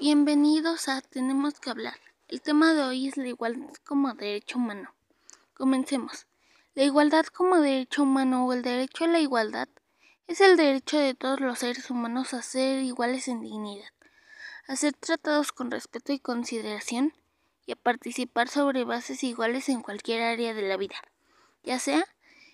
[0.00, 1.96] Bienvenidos a Tenemos que hablar.
[2.28, 4.94] El tema de hoy es la igualdad como derecho humano.
[5.54, 6.26] Comencemos.
[6.74, 9.68] La igualdad como derecho humano o el derecho a la igualdad
[10.28, 13.90] es el derecho de todos los seres humanos a ser iguales en dignidad,
[14.68, 17.12] a ser tratados con respeto y consideración
[17.66, 20.96] y a participar sobre bases iguales en cualquier área de la vida,
[21.64, 22.06] ya sea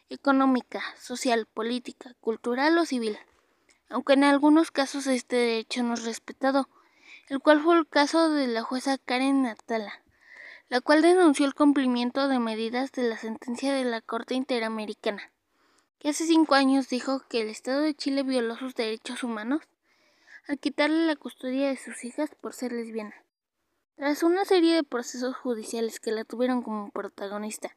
[0.09, 3.19] económica, social, política, cultural o civil
[3.95, 6.69] aunque en algunos casos este derecho no es respetado,
[7.29, 10.03] el cual fue el caso de la jueza Karen Natala,
[10.69, 15.31] la cual denunció el cumplimiento de medidas de la sentencia de la Corte Interamericana,
[15.99, 19.63] que hace cinco años dijo que el Estado de Chile violó sus derechos humanos
[20.47, 23.15] al quitarle la custodia de sus hijas por ser lesbiana.
[23.97, 27.75] Tras una serie de procesos judiciales que la tuvieron como protagonista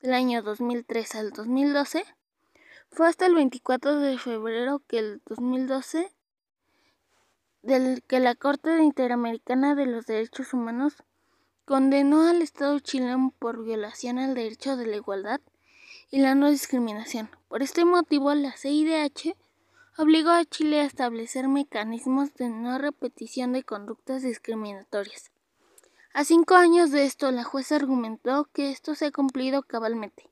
[0.00, 2.04] del año 2003 al 2012,
[2.90, 6.12] fue hasta el 24 de febrero que el 2012
[7.62, 10.94] del que la Corte Interamericana de los Derechos Humanos
[11.64, 15.40] condenó al Estado chileno por violación al derecho de la igualdad
[16.10, 17.30] y la no discriminación.
[17.48, 19.36] Por este motivo, la CIDH
[19.96, 25.30] obligó a Chile a establecer mecanismos de no repetición de conductas discriminatorias.
[26.12, 30.28] A cinco años de esto, la jueza argumentó que esto se ha cumplido cabalmente.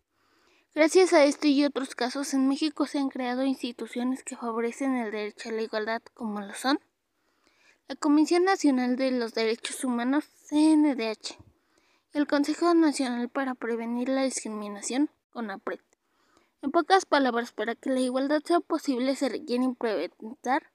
[0.75, 5.11] Gracias a este y otros casos, en México se han creado instituciones que favorecen el
[5.11, 6.81] derecho a la igualdad, como lo son
[7.91, 11.36] la Comisión Nacional de los Derechos Humanos, CNDH,
[12.14, 15.80] y el Consejo Nacional para Prevenir la Discriminación, CONAPRED.
[16.62, 20.70] En pocas palabras, para que la igualdad sea posible se requiere implementar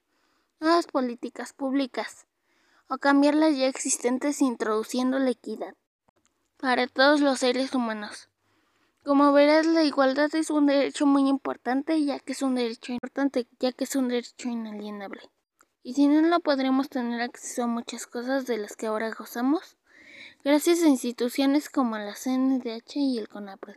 [0.60, 2.26] nuevas políticas públicas
[2.88, 5.74] o cambiar las ya existentes introduciendo la equidad
[6.58, 8.28] para todos los seres humanos.
[9.06, 13.46] Como verás, la igualdad es un derecho muy importante, ya que es un derecho importante,
[13.58, 15.30] ya que es un derecho inalienable.
[15.86, 19.76] Y si no, lo podremos tener acceso a muchas cosas de las que ahora gozamos,
[20.42, 23.76] gracias a instituciones como la CNDH y el CONAPRED.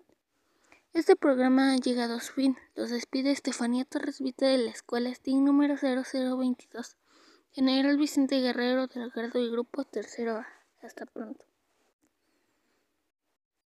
[0.93, 2.57] Este programa ha llegado a su fin.
[2.73, 6.97] Los despide Estefanía Torres Vita de la Escuela STIN número 0022,
[7.51, 10.47] General Vicente Guerrero del Grado y Grupo Tercero A.
[10.81, 11.45] Hasta pronto.